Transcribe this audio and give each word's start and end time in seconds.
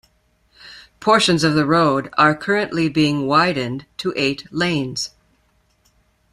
Portions 0.99 1.43
of 1.43 1.53
the 1.53 1.63
road 1.67 2.09
are 2.17 2.33
currently 2.33 2.89
being 2.89 3.27
widened 3.27 3.85
to 3.97 4.11
eight 4.15 4.51
lanes. 4.51 5.11